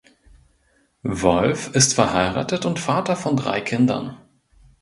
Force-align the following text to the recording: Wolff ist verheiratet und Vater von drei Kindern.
Wolff 1.03 1.69
ist 1.75 1.93
verheiratet 1.93 2.65
und 2.65 2.79
Vater 2.79 3.15
von 3.15 3.35
drei 3.37 3.61
Kindern. 3.61 4.17